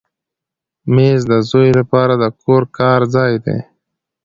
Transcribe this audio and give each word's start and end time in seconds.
مېز 0.93 1.21
د 1.31 1.33
زوی 1.49 1.69
لپاره 1.79 2.13
د 2.17 2.25
کور 2.41 2.63
کار 2.77 3.01
ځای 3.15 3.33
دی. 3.45 3.57